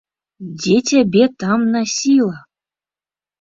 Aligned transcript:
Дзе 0.61 0.77
цябе 0.91 1.27
там 1.43 1.59
насіла? 1.75 2.35